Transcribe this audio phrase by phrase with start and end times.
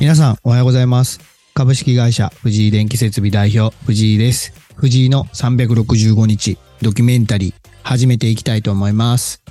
[0.00, 1.20] 皆さんおはようございます。
[1.52, 4.54] 株式会社藤井電気設備代表藤井です。
[4.74, 9.42] 藤井の365日ドキュメンタリー始めていきたいと思います。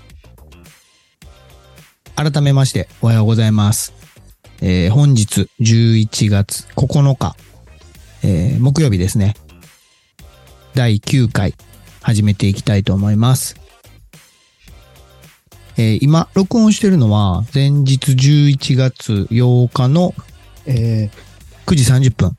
[2.16, 3.94] 改めましておはようございます。
[4.62, 7.36] えー本日11月9日、
[8.24, 9.36] えー木曜日ですね。
[10.74, 11.54] 第9回
[12.02, 13.56] 始めていきたいと思います。
[15.78, 20.16] えー今、録音してるのは、前日11月8日の、
[20.66, 21.30] えー
[21.70, 22.36] 9時30分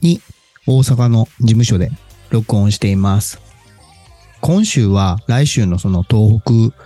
[0.00, 0.20] に
[0.66, 1.90] 大阪の事務所で
[2.30, 3.40] 録音しています。
[4.40, 6.76] 今週は来週のその東北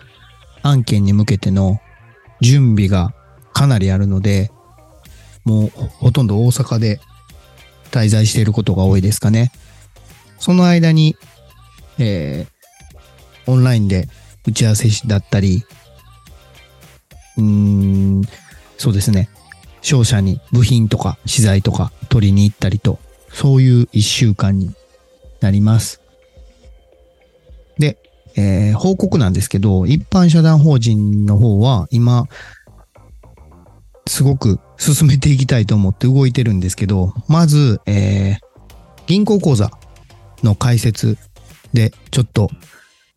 [0.68, 1.80] 案件に向けての
[2.42, 3.14] 準備が
[3.54, 4.50] かなりあるので、
[5.44, 7.00] もうほとんど大阪で
[7.90, 9.50] 滞在していることが多いですかね。
[10.38, 11.16] その間に、
[11.98, 12.58] えー
[13.50, 14.10] オンラインで
[14.46, 15.64] 打ち合わせだったり、
[17.38, 18.22] うーん、
[18.76, 19.30] そうですね。
[19.80, 22.98] 商社に部品とか資材とか取りに行ったりと、
[23.32, 24.74] そういう一週間に
[25.40, 26.00] なります。
[27.78, 27.98] で、
[28.36, 32.26] えー報告なんですけど、一般社団法人の方は今、
[34.06, 38.48] すごく進めていきたいと思って動いてるんですけど、まず、えー
[39.06, 39.70] 銀行口座
[40.42, 41.16] の開設
[41.72, 42.50] でちょっと、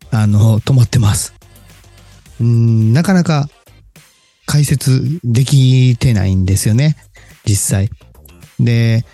[0.09, 1.33] あの、止まってます。
[2.39, 3.49] うん、なかなか
[4.51, 6.97] 解説できてないんですよね。
[7.45, 7.89] 実際。
[8.59, 9.05] で、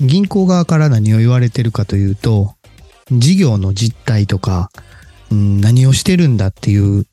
[0.00, 2.54] 銀行側から何を言われてるかというと、
[3.10, 4.70] 事業の実態とか、
[5.32, 7.06] うん何をしてるんだっていう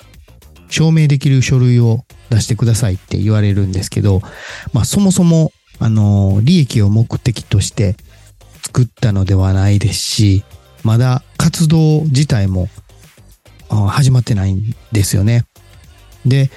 [0.70, 4.22] 証明できる書類を出してくださいって言われるんですけど、
[4.74, 7.96] まあそもそも、あの、利益を目的として
[8.64, 10.44] 作ったのではないですし、
[10.84, 12.70] まだ活動自体も
[13.70, 15.46] 始まってないんですよね。
[16.28, 16.52] で、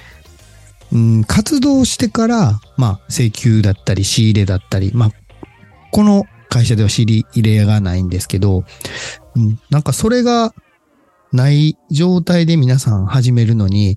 [0.95, 5.11] うん、活動してから、まあ、請求だったり、仕入れだったり、まあ、
[5.92, 8.64] この会社では仕入れがないんですけど、
[9.35, 10.55] うん、なんかそれが
[11.33, 13.96] ない状態で皆さん始めるのに、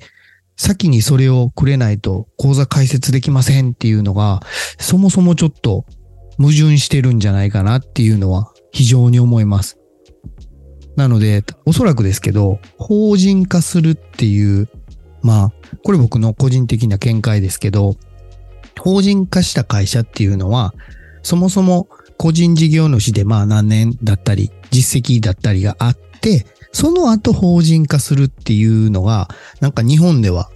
[0.55, 4.41] 先にそれをくれないと口座開設できませんっていうのが、
[4.79, 5.85] そもそもちょっと
[6.37, 9.77] 矛盾してるんじゃないかなっていうのは非常に思います。
[10.95, 14.67] なので、おそらくですけど、法人化するっていう、
[15.27, 15.51] まあ、
[15.83, 17.97] これ僕の個人的な見解ですけど、
[18.79, 20.73] 法人化した会社っていうのは、
[21.21, 29.27] そもそも個人事業主でまあ何年だったり、実績だったりがあって、その後法人化するっていうのが、
[29.59, 30.49] なんか日本では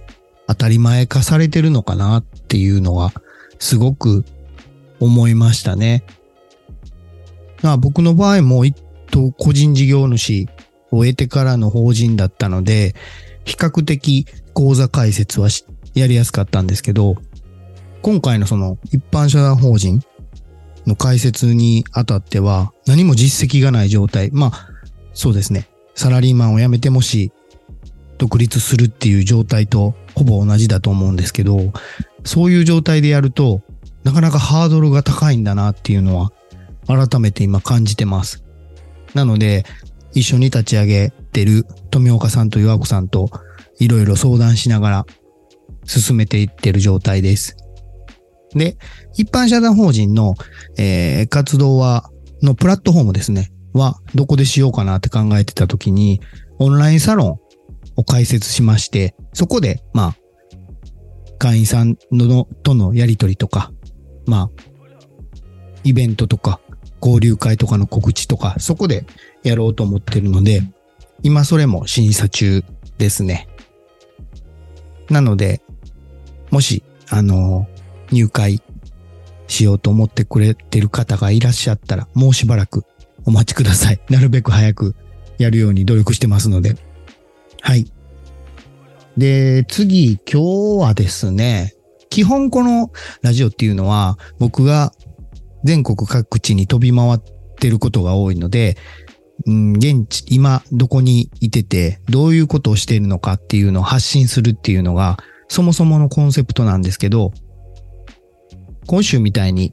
[0.46, 3.12] 当たり前化されてるのかなっていうのは、
[3.58, 4.24] すごく
[5.00, 6.02] 思いましたね。
[7.60, 8.74] まあ僕の場合も一
[9.10, 10.46] 等個人事業主
[10.90, 12.94] を得てからの法人だったので、
[13.44, 15.48] 比較的口座開設は
[15.94, 17.16] やりやすかったんですけど、
[18.02, 20.02] 今回のその一般社団法人
[20.86, 24.30] の開設にあたっては何も実績がない状態。
[24.32, 24.68] まあ、
[25.14, 25.68] そうですね。
[25.94, 27.32] サラリーマンを辞めてもし
[28.18, 31.72] 独立するっていう状態とほぼ同じだと思うんですけど、
[32.24, 33.62] そういう状態でやると
[34.04, 36.32] なかなかハードルが高いんだなっていうのは
[36.86, 38.42] 改めて今感じてます。
[39.14, 39.64] なので、
[40.14, 43.30] 一緒に立ち上げてる富岡さんと岩子さんと
[43.78, 45.06] いろいろ相談しながら
[45.84, 47.56] 進めていってる状態です。
[48.54, 48.76] で、
[49.16, 50.34] 一般社団法人の、
[50.78, 52.10] えー活動は、
[52.42, 56.20] のプラットフォームですね、はどこでしようかなって考えてた時に、
[56.58, 57.38] オンラインサロン
[57.96, 60.16] を開設しまして、そこで、まあ、
[61.38, 63.72] 会員さんのとのやりとりとか、
[64.26, 64.50] まあ、
[65.84, 66.60] イベントとか、
[67.00, 69.06] 交流会とかの告知とか、そこで
[69.42, 70.62] やろうと思ってるので、
[71.22, 72.64] 今それも審査中
[72.98, 73.48] ですね。
[75.08, 75.62] なので、
[76.50, 77.66] もし、あの、
[78.10, 78.62] 入会
[79.46, 82.84] しようと思ってくれてる方がいらっしゃったら、もうしばらく
[83.24, 84.00] お待ちください。
[84.10, 84.94] なるべく早く
[85.38, 86.76] やるように努力してますので。
[87.60, 87.86] はい。
[89.16, 91.74] で、次、今日はですね、
[92.08, 92.90] 基本この
[93.22, 94.92] ラジオっていうのは、僕が
[95.64, 97.20] 全国各地に飛び回っ
[97.58, 98.76] てることが多いので、
[99.46, 105.16] うん、現地、今どこにいてて、どういうことをしているのかっていうのを発信するっていうのが、
[105.48, 107.32] そもそものコンセプトなんですけど、
[108.86, 109.72] 今週みたいに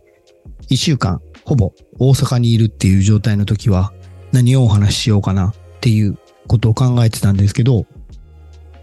[0.69, 3.91] 一週間ほぼ大阪にいるっていう状態の時は
[4.31, 6.17] 何をお話ししようかなっていう
[6.47, 7.85] ことを考えてたんですけど、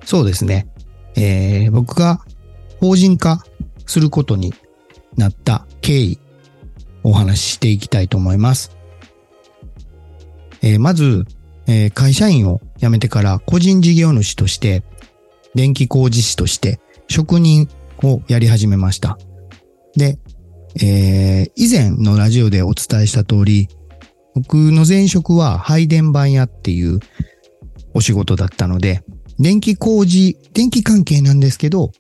[0.05, 0.69] そうですね。
[1.17, 2.21] えー、僕が
[2.81, 3.45] 法人化
[3.87, 4.53] することに
[5.17, 6.19] なった経緯、
[7.03, 8.76] お話ししていきたいと思います。
[10.63, 11.25] えーまず、
[11.67, 14.83] えー会社員を辞めてから個人事業主として、
[15.55, 17.69] 電気工事士として職人
[18.03, 19.19] をやり始めました。
[19.97, 20.19] で、
[20.81, 23.69] えー、以前のラジオでお伝えした通り、
[24.35, 27.01] 僕の前職は配電盤屋っていう
[27.95, 29.03] お仕事だったので、
[29.39, 31.93] 電気工事、電気関係なんですけど、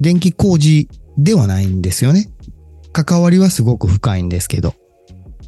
[0.00, 0.88] 電気工事
[1.18, 2.30] ではないんですよね。
[2.92, 4.74] 関わりはすごく深いんですけど。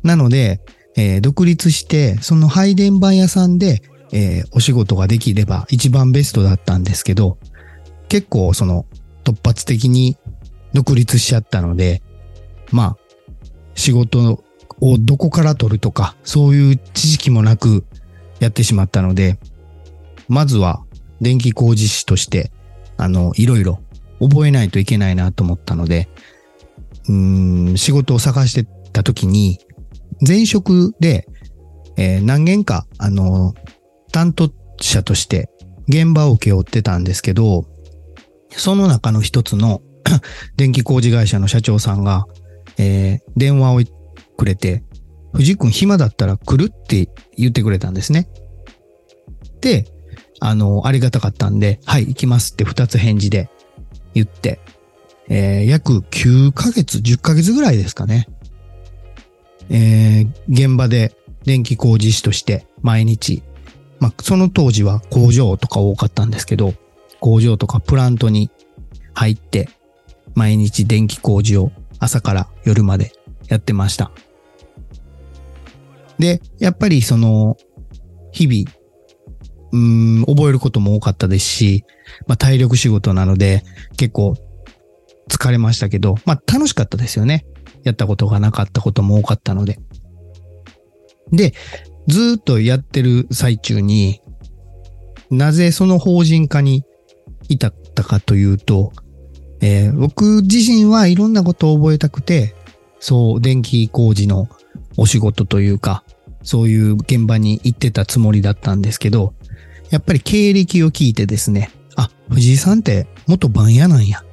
[0.02, 0.60] なので、
[0.96, 7.38] えー、独立して、その配電盤屋さんで、えー、お仕事ができれば一番ベストだったんですけど、
[8.08, 8.84] 結構その
[9.24, 10.16] 突発的に
[10.74, 12.02] 独立しちゃったので、
[12.70, 12.96] まあ、
[13.74, 14.42] 仕事
[14.80, 17.84] をどこから取るとか、そういう知識もなく
[18.40, 19.38] やってしまったので、
[20.28, 20.84] まずは
[21.20, 22.50] 電気工事士として、
[22.96, 23.80] あの、いろいろ
[24.20, 26.08] 覚えないといけないなと思ったので、
[27.08, 29.58] うん、仕事を探してた時に、
[30.26, 31.26] 前職で、
[31.96, 33.54] えー、何件か、あの、
[34.12, 35.50] 担当者として
[35.88, 37.66] 現場を請け負ってたんですけど、
[38.50, 39.82] その中の一つの
[40.56, 42.26] 電気工事会社の社長さんが、
[42.78, 43.80] えー、電話を
[44.36, 44.84] くれて、
[45.32, 48.28] 藤井君暇だったら来るって言ってくれたんですね。
[49.60, 49.86] で、
[50.40, 53.48] あの、ありがたかったんで、はい、行きますって二つ返事で
[54.14, 54.60] 言って、
[55.28, 58.26] えー、約9ヶ月、10ヶ月ぐらいですかね。
[59.70, 61.14] えー、現場で
[61.44, 63.42] 電気工事士として毎日、
[64.00, 66.74] まあ、その当時は工場とか多かったんですけど、
[67.20, 68.50] 工場とかプラントに
[69.14, 69.68] 入って、
[70.34, 73.12] 毎日電気工事を朝から夜まで
[73.48, 74.10] やってました。
[76.18, 77.56] で、やっぱりその、
[78.32, 78.82] 日々、
[79.72, 79.78] う
[80.22, 81.84] ん、覚えることも多かったですし、
[82.26, 83.62] まあ体力仕事なので
[83.96, 84.34] 結構
[85.28, 87.46] 疲れましたけど、まあ楽しかったですよね。
[87.84, 89.78] やったことがなかったことも多かったので。
[91.32, 91.54] で、
[92.06, 94.20] ずっとやってる最中に、
[95.30, 96.84] なぜその法人化に
[97.48, 98.92] 至ったかというと、
[99.60, 102.54] えー、僕自身はいろんなことを覚えたくて、
[102.98, 104.48] そう、電気工事の
[104.96, 106.04] お仕事というか、
[106.42, 109.34] そういう現場に行ってたつもりだったんですけど、
[109.90, 114.24] やっぱり経歴を聞いてですね、あ、藤井さんって元番屋なんや。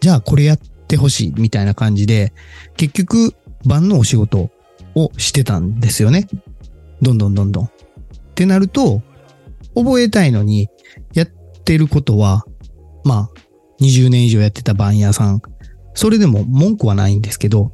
[0.00, 0.58] じゃあこれやっ
[0.92, 2.34] ってほしいみたいな感じで、
[2.76, 3.34] 結局
[3.64, 4.50] 番のお仕事
[4.94, 6.28] をしてたんですよね。
[7.00, 7.64] どんどんどんどん。
[7.64, 7.68] っ
[8.34, 9.00] てなると、
[9.74, 10.68] 覚えたいのに、
[11.14, 11.26] やっ
[11.64, 12.44] てることは、
[13.04, 13.40] まあ、
[13.80, 15.40] 20年以上やってた番屋さん、
[15.94, 17.72] それでも文句はないんですけど、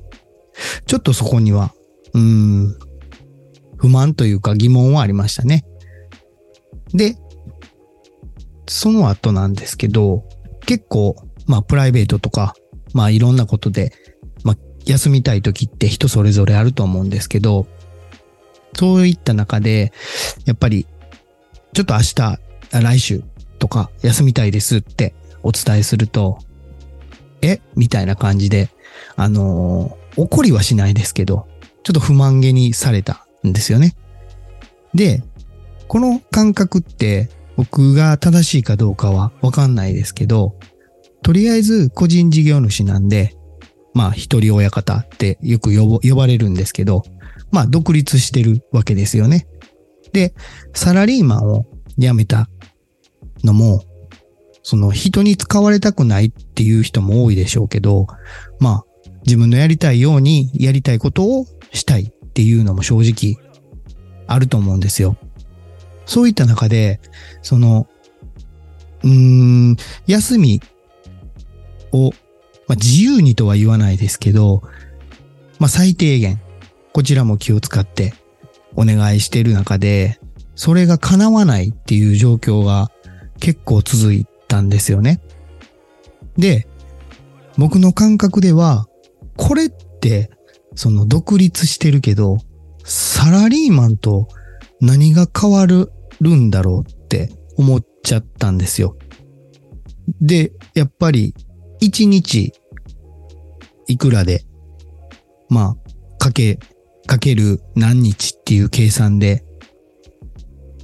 [0.86, 1.74] ちょっとそこには、
[2.14, 2.78] うーん、
[3.78, 5.64] 不満というか疑問はありましたね。
[6.94, 7.16] で、
[8.68, 10.24] その後なんですけど、
[10.66, 11.16] 結構、
[11.46, 12.54] まあプライベートとか、
[12.92, 13.92] まあいろんなことで、
[14.44, 17.66] まあ休みたい時って人それぞれあると思うんですけど、
[18.74, 19.92] そういった中で、
[20.44, 20.86] やっぱり、
[21.72, 22.38] ちょっと明日、
[22.70, 23.22] 来週
[23.58, 26.38] とか休みたいですってお伝えすると、
[27.40, 27.60] え？
[27.76, 28.68] みたいな感じで、
[29.16, 31.48] あのー、怒りはしないですけど、
[31.82, 33.96] ちょっと不満げにされたんですよね。
[34.94, 35.22] で、
[35.86, 40.54] この感覚って僕が正しいかどうかはわかんないですけど、
[41.28, 43.36] とりあえず個人事業主なんで、
[43.92, 47.02] まあ一人親方ってよく呼ばれるんですけど、
[47.52, 49.46] まあ独立してるわけですよね。
[50.14, 50.32] で、
[50.72, 51.66] サラリーマンを
[51.98, 52.48] 辞めた
[53.44, 53.84] のも、
[54.62, 58.06] その人に使われたくないっていう人も多いでしょうけど、
[58.58, 58.84] まあ
[59.26, 61.44] 自分のやりたいようにやりたいことを
[61.74, 63.36] したいっていうのも正直
[64.26, 65.18] あると思うんですよ。
[66.06, 67.02] そういった中で、
[67.42, 67.86] その、
[69.04, 70.62] うーん、休み
[71.92, 72.10] を、
[72.66, 74.62] まあ、自由にとは言わないですけど、
[75.58, 76.40] まあ、最低限、
[76.92, 78.14] こちらも気を使って
[78.74, 80.20] お願いしてる中で、
[80.54, 82.90] それが叶わないっていう状況が
[83.40, 85.20] 結構続いたんですよね。
[86.36, 86.68] で、
[87.56, 88.86] 僕の感覚では、
[89.36, 90.30] これって、
[90.74, 92.38] その独立してるけど、
[92.84, 94.28] サラリーマンと
[94.80, 95.90] 何が変わる
[96.22, 98.96] んだろうって思っちゃったんですよ。
[100.20, 101.34] で、やっぱり、
[101.80, 102.52] 1日、
[103.86, 104.44] いくらで、
[105.48, 106.58] まあ、かけ、
[107.06, 109.44] かける何日っていう計算で、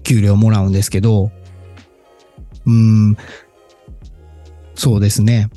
[0.03, 1.31] 給料もらうんですけど、
[2.67, 3.17] うん、
[4.75, 5.51] そうですね。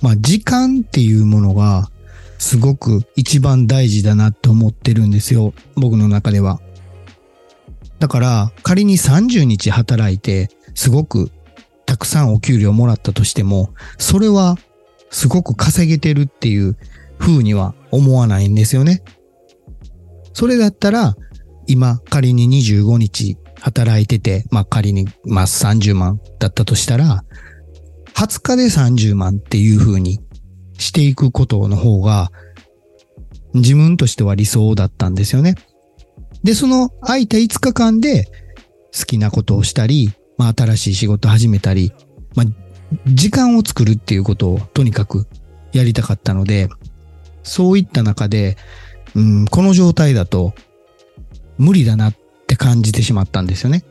[0.00, 1.90] まあ、時間っていうものが、
[2.38, 5.54] すごく一番大事だなって思ってるんですよ。
[5.76, 6.60] 僕の中では。
[7.98, 11.30] だから、仮に30日働いて、すごく
[11.94, 14.56] たくさんお給料もらったとしても、それは
[15.10, 16.76] すごく稼げてるっていう
[17.20, 19.04] 風には思わないんですよね。
[20.32, 21.14] それだったら、
[21.68, 27.22] 今仮に25日働いてて、まあ仮にまあ30万だったとしたら、
[28.14, 30.18] 20日で30万っていう風に
[30.76, 32.32] していくことの方が、
[33.52, 35.54] 自分としては理想だったんですよね。
[36.42, 38.24] で、その空いた5日間で
[38.98, 41.92] 好きなことをしたり、まあ新しい仕事始めたり、
[42.34, 42.46] まあ
[43.06, 45.26] 時間を作るっていうことをとにかく
[45.72, 46.68] やりたかったので、
[47.42, 48.56] そういった中で、
[49.14, 50.54] うん、この状態だと
[51.58, 53.84] 無理だなって感じてしまったんですよね。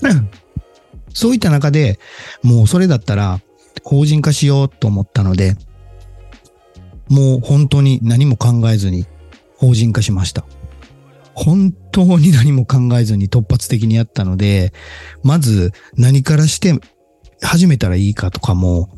[1.12, 1.98] そういった中で
[2.42, 3.40] もうそれだったら
[3.82, 5.56] 法人化しようと思ったので、
[7.08, 9.06] もう本当に何も考えずに
[9.56, 10.44] 法人化しました。
[11.42, 14.74] 本当に何も考えずに突発的にやったので、
[15.24, 16.78] まず何からして
[17.40, 18.90] 始めたらいいかとかも、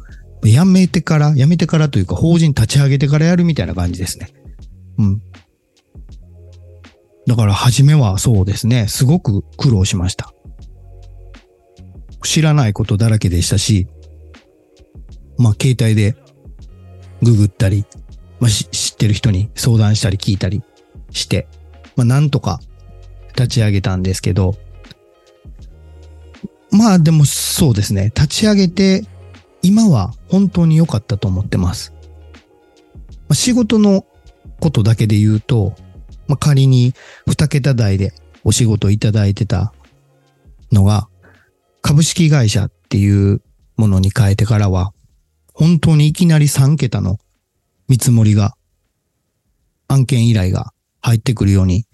[0.43, 4.31] やめてから、やめてからというか法人立ち上げてからやるみたいな感じですね。
[4.99, 5.23] うん。
[7.29, 10.35] だから初めはそうですね、すごく苦労しました。
[12.25, 13.87] 知らないことだらけでしたし、
[15.39, 16.17] まあ携帯で
[17.23, 17.87] ググったり、
[18.41, 20.61] まあ知ってる人に相談したり聞いたり
[21.13, 21.47] して、
[21.97, 22.61] まあなんとか
[23.37, 24.55] 立ち上げたんですけど、
[26.71, 29.05] まあでもそうですね、立ち上げて
[29.63, 31.93] 今は本当に良かったと思ってます。
[33.11, 34.05] まあ、仕事の
[34.61, 35.75] ことだけで言うと、
[36.29, 36.95] まあ、仮に
[37.27, 38.13] 二桁台で
[38.45, 39.73] お仕事いただいてた
[40.71, 41.09] のが、
[41.81, 43.43] 株式会社っていう
[43.77, 44.93] ものに変えてからは、
[45.55, 47.19] 本当にいきなり3桁の
[47.89, 48.55] 見積もりが、
[49.89, 50.72] 案件依頼が
[51.03, 51.87] 入ってくるように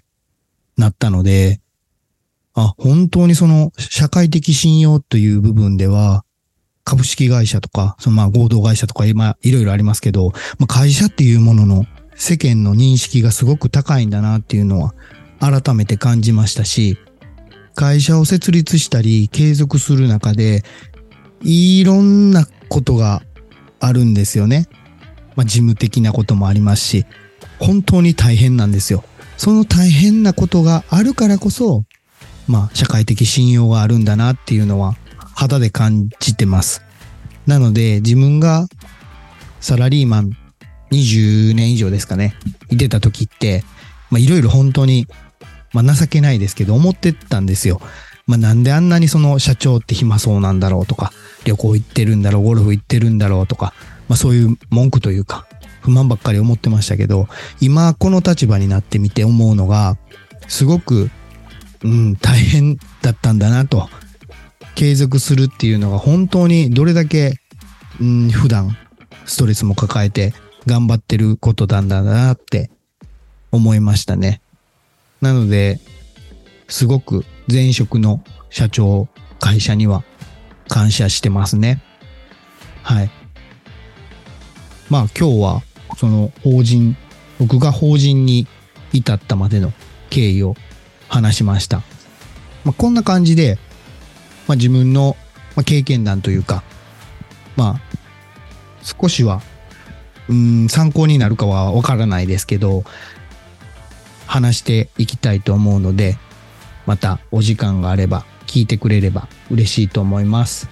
[0.77, 1.61] なったので、
[2.55, 6.25] あ、本当にその社会的信用という部分では、
[6.85, 11.85] 株式会社とか、そのまあ合同会社とか今いろいろありますけど、まあ、会社っていうものの
[12.15, 14.95] 世間の認識がすごく高いんだなっていうのは
[15.39, 16.99] 改めて感じましたし、
[17.75, 20.65] 会社を設立したり継続する中で、
[21.43, 23.23] いろんなことが
[23.79, 24.67] あるんですよね。
[25.37, 27.07] まあ、事務的なこともありますし、
[27.59, 29.05] 本当に大変なんですよ。
[29.37, 31.85] その大変なことがあるからこそ、
[32.49, 34.97] まあ、社会的信用があるんだなっていうのは
[35.35, 36.83] 肌で感じてます。
[37.47, 38.67] なので、自分が
[39.61, 40.31] サラリーマン
[40.91, 42.35] 20年以上ですかね、
[42.71, 43.65] いてた時って、
[44.11, 45.07] まあいろいろ本当に、
[45.73, 47.81] まあ情けないですけど思ってたんですよ。
[48.27, 51.13] まあなんであんなにその社長って暇そうなんだろうとか、
[51.45, 53.73] 旅行行ってるんだろう、ゴルフ行ってるんだろうとか、
[54.09, 55.47] まあそういう文句というか、
[55.81, 57.29] 不満ばっかり思ってましたけど、
[57.61, 59.97] 今この立場になってみて思うのが、
[60.49, 61.11] すごく、
[61.83, 63.89] うん、大変だったんだなと。
[64.75, 67.35] 継続するっていうのが本当にどれだけ、
[68.01, 68.77] うん、普段
[69.25, 70.33] ストレスも抱えて
[70.67, 72.71] 頑張ってることなんだなって
[73.51, 74.41] 思いましたね。
[75.21, 75.81] なので、
[76.69, 79.09] すごく前職の社長、
[79.41, 80.05] 会社には
[80.69, 81.83] 感謝してますね。
[82.83, 83.11] はい。
[84.89, 85.63] まあ今日は
[85.99, 86.97] その法人、
[87.41, 88.47] 僕が法人に
[88.93, 89.73] 至ったまでの
[90.11, 90.55] 経緯を
[91.09, 91.79] 話しました。
[92.65, 93.59] まあ、こんな感じで、
[94.47, 95.17] まあ、自分の
[95.67, 96.63] 経験談というか、
[97.57, 97.81] まあ、
[98.83, 99.43] 少しは
[100.29, 102.85] うん参考になるかはわからないですけど、
[104.27, 106.17] 話していきたいと思うので、
[106.87, 110.69] またお時間があれば聞いてくれれば嬉しいと思います。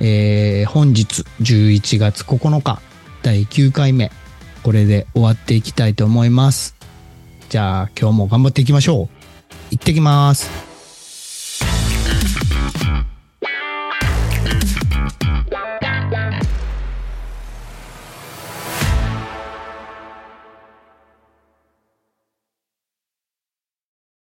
[0.00, 2.80] えー、本日11月9日
[3.22, 4.10] 第9回目、
[4.62, 6.76] これで終わっていきたいと思います。
[7.48, 9.08] じゃあ今日も頑張っていきましょう。
[9.70, 10.67] 行ってきます。